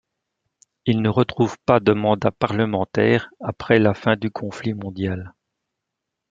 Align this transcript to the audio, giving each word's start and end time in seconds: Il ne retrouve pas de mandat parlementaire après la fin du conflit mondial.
Il 0.87 1.03
ne 1.03 1.09
retrouve 1.09 1.57
pas 1.67 1.79
de 1.79 1.93
mandat 1.93 2.31
parlementaire 2.31 3.29
après 3.39 3.77
la 3.77 3.93
fin 3.93 4.15
du 4.15 4.31
conflit 4.31 4.73
mondial. 4.73 5.35